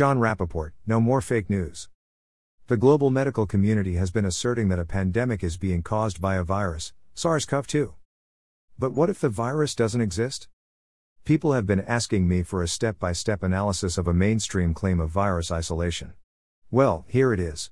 Jon 0.00 0.18
Rappoport, 0.18 0.70
no 0.86 0.98
more 0.98 1.20
fake 1.20 1.50
news. 1.50 1.90
The 2.68 2.78
global 2.78 3.10
medical 3.10 3.44
community 3.44 3.96
has 3.96 4.10
been 4.10 4.24
asserting 4.24 4.70
that 4.70 4.78
a 4.78 4.86
pandemic 4.86 5.44
is 5.44 5.58
being 5.58 5.82
caused 5.82 6.22
by 6.22 6.36
a 6.36 6.42
virus, 6.42 6.94
SARS 7.12 7.44
CoV 7.44 7.66
2. 7.66 7.92
But 8.78 8.92
what 8.92 9.10
if 9.10 9.20
the 9.20 9.28
virus 9.28 9.74
doesn't 9.74 10.00
exist? 10.00 10.48
People 11.26 11.52
have 11.52 11.66
been 11.66 11.82
asking 11.82 12.26
me 12.26 12.42
for 12.42 12.62
a 12.62 12.66
step 12.66 12.98
by 12.98 13.12
step 13.12 13.42
analysis 13.42 13.98
of 13.98 14.08
a 14.08 14.14
mainstream 14.14 14.72
claim 14.72 15.00
of 15.00 15.10
virus 15.10 15.50
isolation. 15.50 16.14
Well, 16.70 17.04
here 17.06 17.34
it 17.34 17.38
is. 17.38 17.70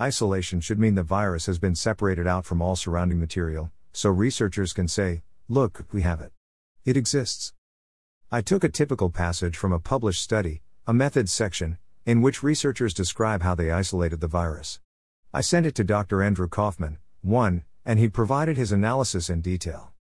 Isolation 0.00 0.60
should 0.60 0.78
mean 0.78 0.94
the 0.94 1.02
virus 1.02 1.46
has 1.46 1.58
been 1.58 1.74
separated 1.74 2.28
out 2.28 2.44
from 2.44 2.62
all 2.62 2.76
surrounding 2.76 3.18
material, 3.18 3.72
so 3.92 4.10
researchers 4.10 4.72
can 4.72 4.86
say, 4.86 5.24
look, 5.48 5.86
we 5.90 6.02
have 6.02 6.20
it. 6.20 6.30
It 6.84 6.96
exists. 6.96 7.52
I 8.30 8.42
took 8.42 8.62
a 8.62 8.68
typical 8.68 9.10
passage 9.10 9.56
from 9.56 9.72
a 9.72 9.80
published 9.80 10.22
study, 10.22 10.62
a 10.86 10.92
methods 10.92 11.32
section, 11.32 11.78
in 12.04 12.20
which 12.20 12.42
researchers 12.42 12.92
describe 12.92 13.42
how 13.42 13.54
they 13.54 13.70
isolated 13.70 14.20
the 14.20 14.28
virus. 14.28 14.80
I 15.32 15.40
sent 15.40 15.64
it 15.64 15.74
to 15.76 15.84
Dr. 15.84 16.22
Andrew 16.22 16.46
Kaufman, 16.46 16.98
1, 17.22 17.64
and 17.86 17.98
he 17.98 18.08
provided 18.10 18.58
his 18.58 18.70
analysis 18.70 19.30
in 19.30 19.40
detail. 19.40 19.94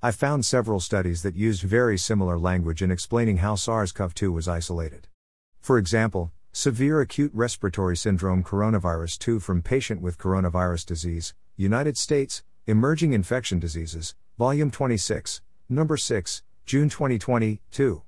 I 0.00 0.12
found 0.12 0.46
several 0.46 0.78
studies 0.78 1.24
that 1.24 1.34
used 1.34 1.62
very 1.62 1.98
similar 1.98 2.38
language 2.38 2.80
in 2.80 2.92
explaining 2.92 3.38
how 3.38 3.56
SARS 3.56 3.90
CoV 3.90 4.14
2 4.14 4.30
was 4.30 4.46
isolated. 4.46 5.08
For 5.60 5.78
example, 5.78 6.30
Severe 6.52 7.00
Acute 7.00 7.32
Respiratory 7.34 7.96
Syndrome 7.96 8.44
Coronavirus 8.44 9.18
2 9.18 9.40
from 9.40 9.62
Patient 9.62 10.00
with 10.00 10.16
Coronavirus 10.16 10.86
Disease, 10.86 11.34
United 11.56 11.96
States, 11.96 12.44
Emerging 12.68 13.14
Infection 13.14 13.58
Diseases, 13.58 14.14
Volume 14.38 14.70
26, 14.70 15.40
Number 15.68 15.96
6, 15.96 16.42
June 16.66 16.88
2020, 16.88 17.60
2. 17.72 18.02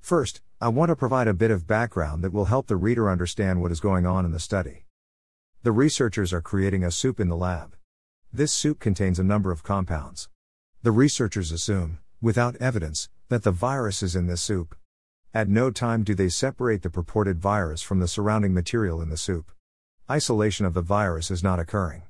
First, 0.00 0.40
I 0.62 0.68
want 0.68 0.90
to 0.90 0.96
provide 0.96 1.26
a 1.26 1.32
bit 1.32 1.50
of 1.50 1.66
background 1.66 2.22
that 2.22 2.34
will 2.34 2.44
help 2.44 2.66
the 2.66 2.76
reader 2.76 3.08
understand 3.08 3.62
what 3.62 3.72
is 3.72 3.80
going 3.80 4.04
on 4.04 4.26
in 4.26 4.32
the 4.32 4.38
study. 4.38 4.84
The 5.62 5.72
researchers 5.72 6.34
are 6.34 6.42
creating 6.42 6.84
a 6.84 6.90
soup 6.90 7.18
in 7.18 7.30
the 7.30 7.36
lab. 7.36 7.76
This 8.30 8.52
soup 8.52 8.78
contains 8.78 9.18
a 9.18 9.24
number 9.24 9.52
of 9.52 9.62
compounds. 9.62 10.28
The 10.82 10.90
researchers 10.90 11.50
assume, 11.50 12.00
without 12.20 12.56
evidence, 12.56 13.08
that 13.30 13.42
the 13.42 13.50
virus 13.50 14.02
is 14.02 14.14
in 14.14 14.26
this 14.26 14.42
soup. 14.42 14.76
At 15.32 15.48
no 15.48 15.70
time 15.70 16.04
do 16.04 16.14
they 16.14 16.28
separate 16.28 16.82
the 16.82 16.90
purported 16.90 17.40
virus 17.40 17.80
from 17.80 18.00
the 18.00 18.08
surrounding 18.08 18.52
material 18.52 19.00
in 19.00 19.08
the 19.08 19.16
soup. 19.16 19.50
Isolation 20.10 20.66
of 20.66 20.74
the 20.74 20.82
virus 20.82 21.30
is 21.30 21.42
not 21.42 21.58
occurring. 21.58 22.02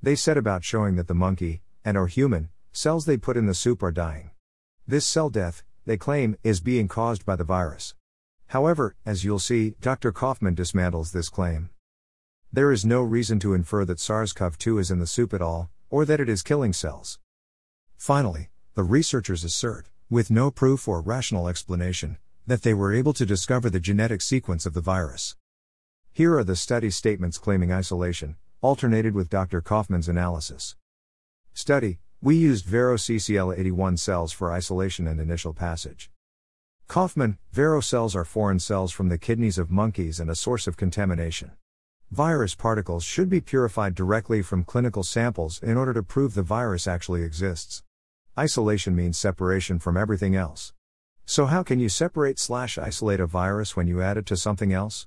They 0.00 0.14
set 0.14 0.36
about 0.36 0.62
showing 0.62 0.94
that 0.94 1.08
the 1.08 1.14
monkey, 1.14 1.62
and 1.84 1.96
or 1.96 2.06
human, 2.06 2.50
cells 2.70 3.04
they 3.04 3.16
put 3.16 3.36
in 3.36 3.46
the 3.46 3.52
soup 3.52 3.82
are 3.82 3.90
dying. 3.90 4.30
This 4.86 5.04
cell 5.04 5.28
death, 5.28 5.64
they 5.86 5.96
claim, 5.96 6.36
is 6.42 6.60
being 6.60 6.88
caused 6.88 7.26
by 7.26 7.36
the 7.36 7.44
virus. 7.44 7.94
However, 8.48 8.94
as 9.04 9.24
you'll 9.24 9.38
see, 9.38 9.74
Dr. 9.80 10.12
Kaufman 10.12 10.54
dismantles 10.54 11.12
this 11.12 11.28
claim. 11.28 11.70
There 12.52 12.70
is 12.70 12.84
no 12.84 13.02
reason 13.02 13.40
to 13.40 13.54
infer 13.54 13.84
that 13.84 13.98
SARS 13.98 14.32
CoV 14.32 14.56
2 14.56 14.78
is 14.78 14.90
in 14.90 15.00
the 15.00 15.06
soup 15.06 15.34
at 15.34 15.42
all, 15.42 15.70
or 15.90 16.04
that 16.04 16.20
it 16.20 16.28
is 16.28 16.42
killing 16.42 16.72
cells. 16.72 17.18
Finally, 17.96 18.50
the 18.74 18.84
researchers 18.84 19.44
assert, 19.44 19.88
with 20.08 20.30
no 20.30 20.50
proof 20.50 20.86
or 20.86 21.00
rational 21.00 21.48
explanation, 21.48 22.18
that 22.46 22.62
they 22.62 22.74
were 22.74 22.94
able 22.94 23.12
to 23.14 23.26
discover 23.26 23.70
the 23.70 23.80
genetic 23.80 24.20
sequence 24.20 24.66
of 24.66 24.74
the 24.74 24.80
virus. 24.80 25.36
Here 26.12 26.36
are 26.36 26.44
the 26.44 26.56
study 26.56 26.90
statements 26.90 27.38
claiming 27.38 27.72
isolation, 27.72 28.36
alternated 28.60 29.14
with 29.14 29.30
Dr. 29.30 29.60
Kaufman's 29.60 30.08
analysis. 30.08 30.76
Study 31.54 31.98
we 32.24 32.34
used 32.34 32.64
Vero 32.64 32.96
CCL81 32.96 33.98
cells 33.98 34.32
for 34.32 34.50
isolation 34.50 35.06
and 35.06 35.20
initial 35.20 35.52
passage. 35.52 36.10
Kaufman, 36.88 37.36
Vero 37.52 37.82
cells 37.82 38.16
are 38.16 38.24
foreign 38.24 38.58
cells 38.58 38.92
from 38.92 39.10
the 39.10 39.18
kidneys 39.18 39.58
of 39.58 39.70
monkeys 39.70 40.18
and 40.18 40.30
a 40.30 40.34
source 40.34 40.66
of 40.66 40.78
contamination. 40.78 41.50
Virus 42.10 42.54
particles 42.54 43.04
should 43.04 43.28
be 43.28 43.42
purified 43.42 43.94
directly 43.94 44.40
from 44.40 44.64
clinical 44.64 45.02
samples 45.02 45.62
in 45.62 45.76
order 45.76 45.92
to 45.92 46.02
prove 46.02 46.32
the 46.32 46.42
virus 46.42 46.86
actually 46.86 47.22
exists. 47.22 47.82
Isolation 48.38 48.96
means 48.96 49.18
separation 49.18 49.78
from 49.78 49.98
everything 49.98 50.34
else. 50.34 50.72
So 51.26 51.44
how 51.44 51.62
can 51.62 51.78
you 51.78 51.90
separate 51.90 52.38
slash 52.38 52.78
isolate 52.78 53.20
a 53.20 53.26
virus 53.26 53.76
when 53.76 53.86
you 53.86 54.00
add 54.00 54.16
it 54.16 54.24
to 54.26 54.36
something 54.38 54.72
else? 54.72 55.06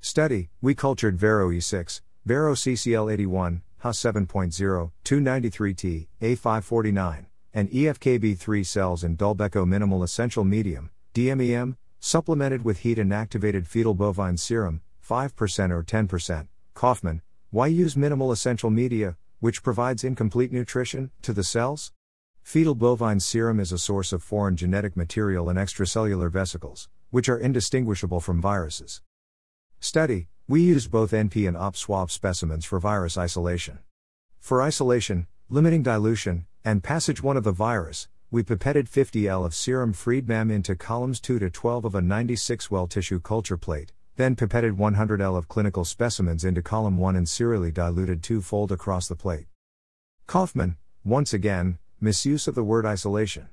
Study, 0.00 0.48
we 0.62 0.74
cultured 0.74 1.18
Vero 1.18 1.50
E6, 1.50 2.00
Vero 2.24 2.54
CCL81, 2.54 3.60
HA 3.82 3.92
7.0, 3.92 4.90
293T, 5.04 6.08
A549, 6.20 7.24
and 7.54 7.70
EFKB3 7.70 8.66
cells 8.66 9.02
in 9.02 9.16
Dulbeco 9.16 9.66
minimal 9.66 10.02
essential 10.02 10.44
medium, 10.44 10.90
DMEM, 11.14 11.76
supplemented 11.98 12.62
with 12.62 12.80
heat 12.80 12.98
and 12.98 13.12
activated 13.12 13.66
fetal 13.66 13.94
bovine 13.94 14.36
serum, 14.36 14.82
5% 15.06 15.70
or 15.70 15.82
10%. 15.82 16.48
Kaufman, 16.74 17.22
why 17.50 17.68
use 17.68 17.96
minimal 17.96 18.30
essential 18.30 18.68
media, 18.68 19.16
which 19.38 19.62
provides 19.62 20.04
incomplete 20.04 20.52
nutrition, 20.52 21.10
to 21.22 21.32
the 21.32 21.42
cells? 21.42 21.92
Fetal 22.42 22.74
bovine 22.74 23.20
serum 23.20 23.58
is 23.58 23.72
a 23.72 23.78
source 23.78 24.12
of 24.12 24.22
foreign 24.22 24.56
genetic 24.56 24.94
material 24.94 25.48
in 25.48 25.56
extracellular 25.56 26.30
vesicles, 26.30 26.90
which 27.08 27.30
are 27.30 27.38
indistinguishable 27.38 28.20
from 28.20 28.42
viruses. 28.42 29.00
Study 29.78 30.28
We 30.50 30.62
used 30.62 30.90
both 30.90 31.12
NP 31.12 31.46
and 31.46 31.56
OP 31.56 31.76
swab 31.76 32.10
specimens 32.10 32.64
for 32.64 32.80
virus 32.80 33.16
isolation. 33.16 33.78
For 34.40 34.60
isolation, 34.60 35.28
limiting 35.48 35.84
dilution, 35.84 36.44
and 36.64 36.82
passage 36.82 37.22
1 37.22 37.36
of 37.36 37.44
the 37.44 37.52
virus, 37.52 38.08
we 38.32 38.42
pipetted 38.42 38.88
50 38.88 39.28
L 39.28 39.44
of 39.44 39.54
serum 39.54 39.92
freed 39.92 40.26
MEM 40.28 40.50
into 40.50 40.74
columns 40.74 41.20
2 41.20 41.38
to 41.38 41.50
12 41.50 41.84
of 41.84 41.94
a 41.94 42.02
96 42.02 42.68
well 42.68 42.88
tissue 42.88 43.20
culture 43.20 43.56
plate, 43.56 43.92
then 44.16 44.34
pipetted 44.34 44.76
100 44.76 45.20
L 45.20 45.36
of 45.36 45.46
clinical 45.46 45.84
specimens 45.84 46.44
into 46.44 46.62
column 46.62 46.98
1 46.98 47.14
and 47.14 47.28
serially 47.28 47.70
diluted 47.70 48.20
two 48.20 48.42
fold 48.42 48.72
across 48.72 49.06
the 49.06 49.14
plate. 49.14 49.46
Kaufman, 50.26 50.76
once 51.04 51.32
again, 51.32 51.78
misuse 52.00 52.48
of 52.48 52.56
the 52.56 52.64
word 52.64 52.84
isolation. 52.84 53.50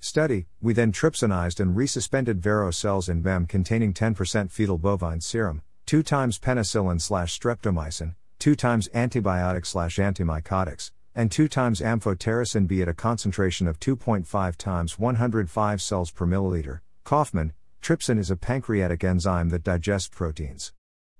Study, 0.00 0.46
we 0.60 0.72
then 0.72 0.90
trypsinized 0.90 1.60
and 1.60 1.76
resuspended 1.76 2.38
Vero 2.38 2.72
cells 2.72 3.08
in 3.08 3.22
MEM 3.22 3.46
containing 3.46 3.94
10% 3.94 4.50
fetal 4.50 4.78
bovine 4.78 5.20
serum, 5.20 5.62
2 5.88 6.02
times 6.02 6.38
penicillin 6.38 7.00
slash 7.00 7.40
streptomycin, 7.40 8.14
2 8.40 8.54
times 8.54 8.90
antibiotics 8.92 9.70
slash 9.70 9.96
antimycotics, 9.96 10.90
and 11.14 11.32
2 11.32 11.48
times 11.48 11.80
amphotericin 11.80 12.68
B 12.68 12.82
at 12.82 12.88
a 12.88 12.92
concentration 12.92 13.66
of 13.66 13.80
2.5 13.80 14.56
times 14.56 14.98
105 14.98 15.80
cells 15.80 16.10
per 16.10 16.26
milliliter. 16.26 16.80
Kaufman, 17.04 17.54
trypsin 17.80 18.18
is 18.18 18.30
a 18.30 18.36
pancreatic 18.36 19.02
enzyme 19.02 19.48
that 19.48 19.62
digests 19.62 20.10
proteins. 20.10 20.74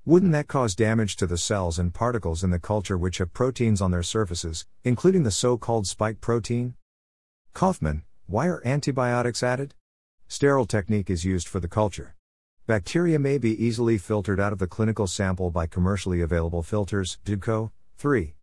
Wouldn't 0.05 0.33
that 0.33 0.49
cause 0.49 0.75
damage 0.75 1.17
to 1.17 1.27
the 1.27 1.39
cells 1.39 1.79
and 1.79 1.95
particles 1.95 2.45
in 2.45 2.51
the 2.51 2.59
culture 2.59 2.99
which 2.99 3.17
have 3.17 3.33
proteins 3.33 3.81
on 3.81 3.91
their 3.91 4.03
surfaces, 4.03 4.67
including 4.85 5.23
the 5.23 5.31
so 5.31 5.57
called 5.57 5.87
spike 5.87 6.21
protein? 6.21 6.75
Kaufman, 7.55 8.03
why 8.27 8.49
are 8.49 8.61
antibiotics 8.67 9.43
added? 9.43 9.75
Sterile 10.27 10.67
technique 10.67 11.09
is 11.09 11.25
used 11.25 11.49
for 11.49 11.59
the 11.59 11.69
culture. 11.69 12.17
Bacteria 12.69 13.19
may 13.19 13.39
be 13.39 13.65
easily 13.65 13.97
filtered 13.97 14.39
out 14.39 14.53
of 14.53 14.59
the 14.59 14.67
clinical 14.67 15.07
sample 15.07 15.51
by 15.51 15.67
commercially 15.67 16.21
available 16.21 16.63
filters, 16.63 17.17
DIBCO. 17.25 17.71
3. 17.97 18.35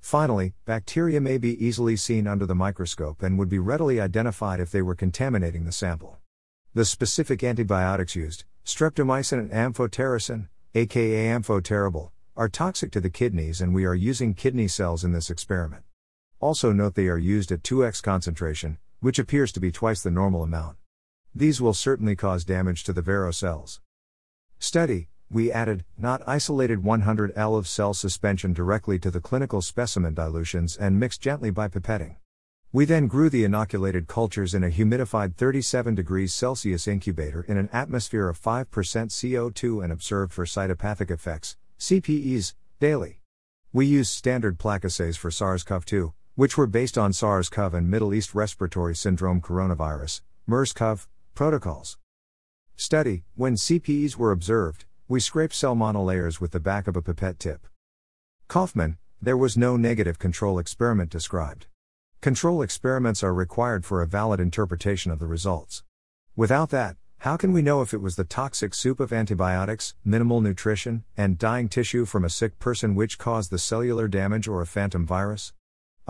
Finally, 0.00 0.54
bacteria 0.64 1.20
may 1.20 1.38
be 1.38 1.64
easily 1.64 1.94
seen 1.94 2.26
under 2.26 2.44
the 2.44 2.56
microscope 2.56 3.22
and 3.22 3.38
would 3.38 3.48
be 3.48 3.60
readily 3.60 4.00
identified 4.00 4.58
if 4.58 4.72
they 4.72 4.82
were 4.82 4.96
contaminating 4.96 5.64
the 5.64 5.70
sample. 5.70 6.18
The 6.74 6.84
specific 6.84 7.44
antibiotics 7.44 8.16
used, 8.16 8.42
streptomycin 8.64 9.38
and 9.38 9.52
amphotericin, 9.52 10.48
aka 10.74 11.26
amphotericin, 11.26 12.10
are 12.36 12.48
toxic 12.48 12.90
to 12.90 13.00
the 13.00 13.10
kidneys 13.10 13.60
and 13.60 13.72
we 13.72 13.84
are 13.84 13.94
using 13.94 14.34
kidney 14.34 14.66
cells 14.66 15.04
in 15.04 15.12
this 15.12 15.30
experiment. 15.30 15.84
Also 16.40 16.72
note 16.72 16.96
they 16.96 17.06
are 17.06 17.16
used 17.16 17.52
at 17.52 17.62
2x 17.62 18.02
concentration, 18.02 18.78
which 18.98 19.20
appears 19.20 19.52
to 19.52 19.60
be 19.60 19.70
twice 19.70 20.02
the 20.02 20.10
normal 20.10 20.42
amount. 20.42 20.78
These 21.34 21.60
will 21.60 21.74
certainly 21.74 22.16
cause 22.16 22.44
damage 22.44 22.84
to 22.84 22.92
the 22.92 23.02
Vero 23.02 23.30
cells. 23.30 23.80
Study, 24.58 25.08
we 25.30 25.52
added, 25.52 25.84
not 25.98 26.22
isolated 26.26 26.82
100 26.82 27.32
L 27.36 27.54
of 27.54 27.68
cell 27.68 27.92
suspension 27.92 28.52
directly 28.52 28.98
to 28.98 29.10
the 29.10 29.20
clinical 29.20 29.60
specimen 29.60 30.14
dilutions 30.14 30.76
and 30.76 30.98
mixed 30.98 31.20
gently 31.20 31.50
by 31.50 31.68
pipetting. 31.68 32.16
We 32.72 32.84
then 32.84 33.06
grew 33.06 33.30
the 33.30 33.44
inoculated 33.44 34.08
cultures 34.08 34.54
in 34.54 34.64
a 34.64 34.70
humidified 34.70 35.36
37 35.36 35.94
degrees 35.94 36.34
Celsius 36.34 36.86
incubator 36.86 37.42
in 37.42 37.56
an 37.56 37.68
atmosphere 37.72 38.28
of 38.28 38.40
5% 38.40 38.66
CO2 38.66 39.82
and 39.84 39.92
observed 39.92 40.32
for 40.32 40.44
cytopathic 40.44 41.10
effects, 41.10 41.56
CPEs, 41.78 42.54
daily. 42.80 43.20
We 43.72 43.86
used 43.86 44.10
standard 44.10 44.58
plaque 44.58 44.84
assays 44.84 45.16
for 45.16 45.30
SARS 45.30 45.62
CoV 45.62 45.84
2, 45.84 46.12
which 46.34 46.56
were 46.56 46.66
based 46.66 46.96
on 46.98 47.12
SARS 47.12 47.48
CoV 47.48 47.74
and 47.74 47.90
Middle 47.90 48.14
East 48.14 48.34
Respiratory 48.34 48.94
Syndrome 48.94 49.40
coronavirus, 49.40 50.22
MERS 50.46 50.72
CoV, 50.72 51.08
protocols. 51.38 51.98
Study 52.74 53.22
When 53.36 53.54
CPEs 53.54 54.16
were 54.16 54.32
observed, 54.32 54.86
we 55.06 55.20
scraped 55.20 55.54
cell 55.54 55.76
monolayers 55.76 56.40
with 56.40 56.50
the 56.50 56.58
back 56.58 56.88
of 56.88 56.96
a 56.96 57.00
pipette 57.00 57.38
tip. 57.38 57.68
Kaufman, 58.48 58.98
there 59.22 59.36
was 59.36 59.56
no 59.56 59.76
negative 59.76 60.18
control 60.18 60.58
experiment 60.58 61.10
described. 61.10 61.68
Control 62.20 62.60
experiments 62.60 63.22
are 63.22 63.32
required 63.32 63.84
for 63.84 64.02
a 64.02 64.06
valid 64.08 64.40
interpretation 64.40 65.12
of 65.12 65.20
the 65.20 65.28
results. 65.28 65.84
Without 66.34 66.70
that, 66.70 66.96
How 67.18 67.36
can 67.36 67.52
we 67.52 67.62
know 67.62 67.82
if 67.82 67.94
it 67.94 68.02
was 68.02 68.16
the 68.16 68.24
toxic 68.24 68.74
soup 68.74 68.98
of 68.98 69.12
antibiotics, 69.12 69.94
minimal 70.04 70.40
nutrition, 70.40 71.04
and 71.16 71.38
dying 71.38 71.68
tissue 71.68 72.04
from 72.04 72.24
a 72.24 72.30
sick 72.30 72.58
person 72.58 72.96
which 72.96 73.16
caused 73.16 73.52
the 73.52 73.60
cellular 73.60 74.08
damage 74.08 74.48
or 74.48 74.60
a 74.60 74.66
phantom 74.66 75.06
virus? 75.06 75.52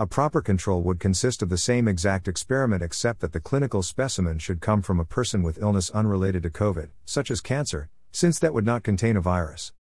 A 0.01 0.07
proper 0.07 0.41
control 0.41 0.81
would 0.83 1.01
consist 1.01 1.41
of 1.41 1.49
the 1.49 1.57
same 1.57 1.85
exact 1.85 2.29
experiment 2.29 2.81
except 2.81 3.19
that 3.19 3.33
the 3.33 3.41
clinical 3.41 3.83
specimen 3.83 4.39
should 4.39 4.61
come 4.61 4.81
from 4.81 4.97
a 4.97 5.03
person 5.03 5.43
with 5.43 5.61
illness 5.61 5.89
unrelated 5.89 6.43
to 6.43 6.49
COVID, 6.49 6.91
such 7.03 7.29
as 7.29 7.41
cancer, 7.41 7.89
since 8.09 8.39
that 8.39 8.53
would 8.53 8.65
not 8.65 8.81
contain 8.81 9.17
a 9.17 9.21
virus. 9.21 9.73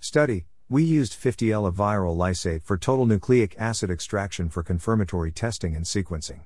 Study 0.00 0.44
We 0.68 0.84
used 0.84 1.14
50 1.14 1.50
L 1.50 1.64
of 1.64 1.76
viral 1.76 2.14
lysate 2.14 2.62
for 2.62 2.76
total 2.76 3.06
nucleic 3.06 3.58
acid 3.58 3.90
extraction 3.90 4.50
for 4.50 4.62
confirmatory 4.62 5.32
testing 5.32 5.74
and 5.74 5.86
sequencing. 5.86 6.40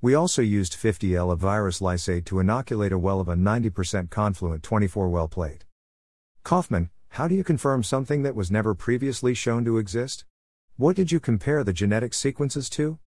We 0.00 0.14
also 0.14 0.40
used 0.40 0.72
50 0.72 1.14
L 1.14 1.30
of 1.30 1.40
virus 1.40 1.80
lysate 1.80 2.24
to 2.24 2.40
inoculate 2.40 2.92
a 2.92 2.98
well 2.98 3.20
of 3.20 3.28
a 3.28 3.34
90% 3.34 4.08
confluent 4.08 4.62
24 4.62 5.10
well 5.10 5.28
plate. 5.28 5.66
Kaufman, 6.44 6.88
how 7.10 7.28
do 7.28 7.34
you 7.34 7.44
confirm 7.44 7.82
something 7.82 8.22
that 8.22 8.34
was 8.34 8.50
never 8.50 8.74
previously 8.74 9.34
shown 9.34 9.66
to 9.66 9.76
exist? 9.76 10.24
What 10.78 10.94
did 10.94 11.10
you 11.10 11.18
compare 11.18 11.64
the 11.64 11.72
genetic 11.72 12.14
sequences 12.14 12.70
to? 12.70 13.00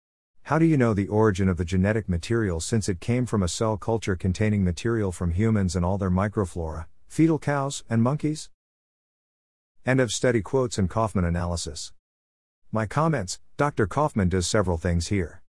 How 0.41 0.57
do 0.57 0.65
you 0.65 0.75
know 0.75 0.95
the 0.95 1.07
origin 1.07 1.47
of 1.47 1.57
the 1.57 1.63
genetic 1.63 2.09
material 2.09 2.59
since 2.59 2.89
it 2.89 2.99
came 2.99 3.27
from 3.27 3.43
a 3.43 3.47
cell 3.47 3.77
culture 3.77 4.15
containing 4.15 4.63
material 4.63 5.11
from 5.11 5.33
humans 5.33 5.75
and 5.75 5.85
all 5.85 5.99
their 5.99 6.09
microflora, 6.09 6.87
fetal 7.07 7.37
cows, 7.37 7.83
and 7.87 8.01
monkeys? 8.01 8.49
End 9.85 10.01
of 10.01 10.09
study 10.09 10.41
quotes 10.41 10.79
and 10.79 10.89
Kaufman 10.89 11.23
analysis. 11.23 11.93
My 12.71 12.87
comments 12.87 13.39
Dr. 13.55 13.85
Kaufman 13.85 14.29
does 14.29 14.47
several 14.47 14.79
things 14.79 15.09
here. 15.09 15.43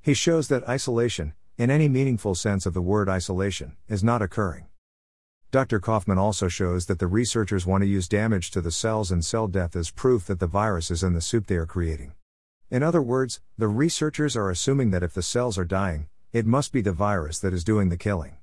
He 0.00 0.14
shows 0.14 0.48
that 0.48 0.66
isolation, 0.66 1.34
in 1.58 1.70
any 1.70 1.90
meaningful 1.90 2.34
sense 2.34 2.64
of 2.64 2.72
the 2.72 2.80
word 2.80 3.10
isolation, 3.10 3.76
is 3.86 4.02
not 4.02 4.22
occurring. 4.22 4.64
Dr. 5.52 5.78
Kaufman 5.78 6.18
also 6.18 6.48
shows 6.48 6.86
that 6.86 6.98
the 6.98 7.06
researchers 7.06 7.64
want 7.64 7.82
to 7.82 7.88
use 7.88 8.08
damage 8.08 8.50
to 8.50 8.60
the 8.60 8.72
cells 8.72 9.12
and 9.12 9.24
cell 9.24 9.46
death 9.46 9.76
as 9.76 9.90
proof 9.90 10.26
that 10.26 10.40
the 10.40 10.46
virus 10.46 10.90
is 10.90 11.04
in 11.04 11.12
the 11.14 11.20
soup 11.20 11.46
they 11.46 11.56
are 11.56 11.66
creating. 11.66 12.12
In 12.68 12.82
other 12.82 13.00
words, 13.00 13.40
the 13.56 13.68
researchers 13.68 14.36
are 14.36 14.50
assuming 14.50 14.90
that 14.90 15.04
if 15.04 15.14
the 15.14 15.22
cells 15.22 15.56
are 15.56 15.64
dying, 15.64 16.08
it 16.32 16.46
must 16.46 16.72
be 16.72 16.80
the 16.80 16.92
virus 16.92 17.38
that 17.38 17.54
is 17.54 17.62
doing 17.62 17.90
the 17.90 17.96
killing. 17.96 18.36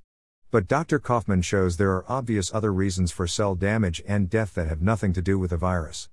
But 0.50 0.68
Dr. 0.68 0.98
Kaufman 0.98 1.42
shows 1.42 1.76
there 1.76 1.92
are 1.92 2.06
obvious 2.08 2.54
other 2.54 2.72
reasons 2.72 3.12
for 3.12 3.28
cell 3.28 3.54
damage 3.54 4.02
and 4.08 4.30
death 4.30 4.54
that 4.54 4.70
have 4.70 4.82
nothing 4.82 5.12
to 5.14 5.22
do 5.22 5.38
with 5.38 5.50
the 5.50 5.58
virus. 5.58 6.10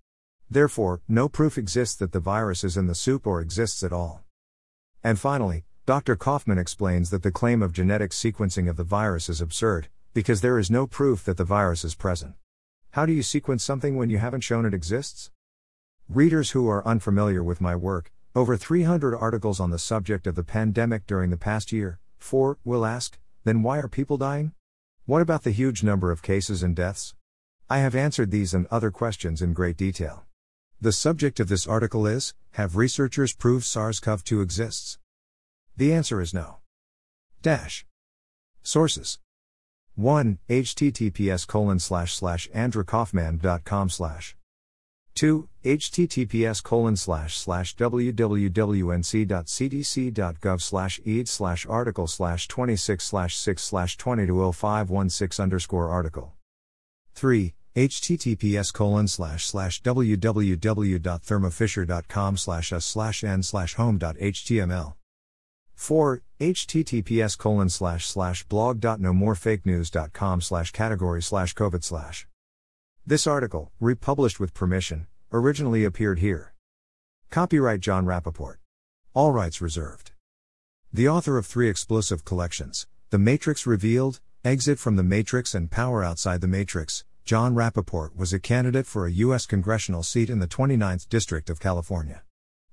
Therefore, 0.51 1.03
no 1.07 1.29
proof 1.29 1.57
exists 1.57 1.95
that 1.97 2.11
the 2.11 2.19
virus 2.19 2.65
is 2.65 2.77
in 2.77 2.89
the 2.89 2.95
soup 2.97 3.29
or 3.29 3.41
exists 3.41 3.85
at 3.85 3.93
all. 3.93 4.25
And 5.05 5.21
finally, 5.21 5.65
Dr. 5.87 6.17
Kaufman 6.17 6.59
explains 6.59 7.11
that 7.11 7.23
the 7.23 7.31
claim 7.31 7.63
of 7.63 7.73
genetic 7.73 8.11
sequencing 8.11 8.69
of 8.69 8.77
the 8.77 8.85
virus 8.85 9.29
is 9.29 9.41
absurd, 9.41 9.89
because 10.13 10.41
there 10.41 10.59
is 10.59 10.71
no 10.71 10.87
proof 10.89 11.25
that 11.25 11.37
the 11.37 11.45
virus 11.45 11.85
is 11.85 11.95
present. 11.95 12.35
How 12.93 13.07
do 13.07 13.13
you 13.13 13.23
sequence 13.23 13.63
something 13.63 13.97
when 13.97 14.11
you 14.11 14.19
haven't 14.19 14.41
shown 14.41 14.67
it 14.67 14.75
exists? 14.75 15.31
Readers 16.09 16.51
who 16.51 16.69
are 16.69 16.87
unfamiliar 16.87 17.45
with 17.45 17.61
my 17.61 17.77
work, 17.77 18.11
over 18.35 18.57
300 18.57 19.17
articles 19.17 19.61
on 19.61 19.71
the 19.71 19.79
subject 19.79 20.27
of 20.27 20.35
the 20.35 20.43
pandemic 20.43 21.07
during 21.07 21.31
the 21.31 21.37
past 21.37 21.71
year, 21.71 22.01
4, 22.19 22.59
will 22.65 22.85
ask, 22.85 23.19
then 23.45 23.63
why 23.63 23.79
are 23.79 23.87
people 23.87 24.17
dying? 24.17 24.53
What 25.07 25.23
about 25.23 25.45
the 25.45 25.53
huge 25.53 25.85
number 25.85 26.11
of 26.11 26.23
cases 26.23 26.65
and 26.65 26.75
deaths? 26.75 27.15
I 27.69 27.79
have 27.79 27.95
answered 27.95 28.33
these 28.33 28.53
and 28.53 28.67
other 28.67 28.91
questions 28.91 29.41
in 29.41 29.53
great 29.53 29.77
detail. 29.77 30.25
The 30.81 30.93
subject 30.93 31.39
of 31.39 31.49
this 31.49 31.69
article 31.69 32.05
is 32.07 32.35
Have 32.53 32.77
researchers 32.77 33.33
proved 33.33 33.65
SARS 33.65 34.01
CoV 34.01 34.25
2 34.25 34.41
exists? 34.41 34.99
The 35.77 35.93
answer 35.93 36.21
is 36.21 36.35
no. 36.35 36.57
Dash. 37.43 37.87
Sources 38.65 39.21
1. 39.97 40.39
https 40.49 41.47
colon 41.47 41.79
slash 41.79 42.15
slash 42.15 42.49
andrewkaufman.com 42.55 43.89
slash 43.89 44.37
2. 45.15 45.49
https 45.65 46.63
colon 46.63 46.97
slash 46.97 47.37
slash 47.37 47.77
www.nc.cdc.gov 47.77 50.63
slash 50.63 51.01
ed 51.07 51.29
slash 51.29 51.67
article 51.67 52.07
slash 52.07 52.49
26 52.49 53.05
slash 53.05 53.37
6 53.37 53.63
slash 53.63 53.99
220516 53.99 55.43
underscore 55.43 55.91
article 55.91 56.33
3 57.15 57.53
https 57.77 58.73
colon 58.73 59.07
slash 59.07 59.47
slash 59.47 59.83
www.thermofisher.com 59.83 62.37
slash 62.37 62.73
us 62.73 62.87
slash 62.87 63.25
n 63.25 63.43
slash 63.43 63.75
home.html 63.75 64.95
4 65.81 66.23
https 66.39 67.39
colon 67.39 67.71
slash 67.71 68.07
slash 68.07 68.45
blog.nomorefakenews.com 68.45 70.41
slash 70.43 70.73
category 70.73 71.23
slash 71.23 71.55
covid 71.55 71.83
slash 71.83 72.27
this 73.07 73.27
article 73.27 73.73
republished 73.81 74.39
with 74.39 74.53
permission 74.53 75.07
originally 75.33 75.83
appeared 75.87 76.19
here 76.19 76.53
copyright 77.31 77.81
john 77.81 78.05
rappaport 78.05 78.57
all 79.15 79.33
rights 79.33 79.63
reserved 79.63 80.11
the 80.93 81.09
author 81.09 81.39
of 81.39 81.47
three 81.47 81.71
explosive 81.71 82.27
collections 82.27 82.87
the 83.09 83.19
matrix 83.19 83.67
revealed 83.67 84.21
exit 84.45 84.79
from 84.79 84.97
the 84.97 85.03
matrix 85.03 85.55
and 85.55 85.71
power 85.71 86.05
outside 86.05 86.43
the 86.43 86.47
matrix 86.47 87.05
John 87.25 87.55
Rappaport 87.55 88.17
was 88.17 88.33
a 88.33 88.41
candidate 88.41 88.87
for 88.87 89.07
a 89.07 89.13
U.S. 89.13 89.47
congressional 89.47 90.03
seat 90.03 90.31
in 90.31 90.41
the 90.41 90.49
29th 90.49 91.09
District 91.09 91.49
of 91.49 91.61
California. 91.61 92.23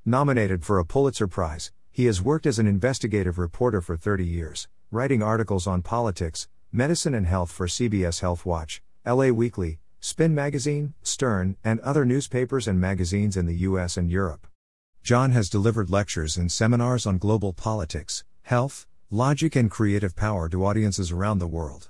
Nominated 0.03 0.65
for 0.65 0.79
a 0.79 0.85
Pulitzer 0.85 1.27
Prize, 1.27 1.71
he 1.97 2.05
has 2.05 2.21
worked 2.21 2.45
as 2.45 2.59
an 2.59 2.67
investigative 2.67 3.39
reporter 3.39 3.81
for 3.81 3.97
30 3.97 4.23
years, 4.23 4.67
writing 4.91 5.23
articles 5.23 5.65
on 5.65 5.81
politics, 5.81 6.47
medicine, 6.71 7.15
and 7.15 7.25
health 7.25 7.51
for 7.51 7.65
CBS 7.65 8.19
Health 8.19 8.45
Watch, 8.45 8.83
LA 9.03 9.29
Weekly, 9.29 9.79
Spin 9.99 10.35
Magazine, 10.35 10.93
Stern, 11.01 11.57
and 11.63 11.79
other 11.79 12.05
newspapers 12.05 12.67
and 12.67 12.79
magazines 12.79 13.35
in 13.35 13.47
the 13.47 13.65
US 13.69 13.97
and 13.97 14.11
Europe. 14.11 14.45
John 15.01 15.31
has 15.31 15.49
delivered 15.49 15.89
lectures 15.89 16.37
and 16.37 16.51
seminars 16.51 17.07
on 17.07 17.17
global 17.17 17.51
politics, 17.51 18.23
health, 18.43 18.85
logic, 19.09 19.55
and 19.55 19.71
creative 19.71 20.15
power 20.15 20.47
to 20.49 20.67
audiences 20.67 21.11
around 21.11 21.39
the 21.39 21.47
world. 21.47 21.89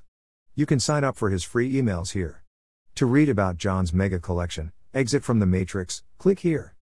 You 0.56 0.66
can 0.66 0.80
sign 0.80 1.04
up 1.04 1.18
for 1.18 1.32
his 1.32 1.44
free 1.44 1.74
emails 1.74 2.14
here. 2.14 2.44
To 2.96 3.06
read 3.06 3.28
about 3.28 3.58
John's 3.58 3.92
mega 3.92 4.22
collection, 4.22 4.72
Exit 4.94 5.26
from 5.26 5.40
the 5.40 5.46
Matrix, 5.46 6.02
click 6.18 6.40
here. 6.40 6.77